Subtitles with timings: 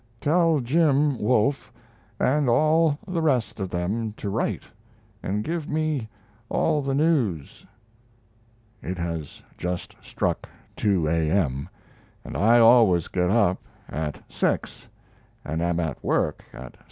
[0.19, 1.71] Tell Jim (Wolfe)
[2.19, 4.63] and all the rest of them to write,
[5.21, 6.09] and give me
[6.49, 7.67] all the news....
[8.81, 11.69] (It has just struck 2 A.M.,
[12.25, 14.87] and I always get up at 6,
[15.45, 16.79] and am at work at 7.)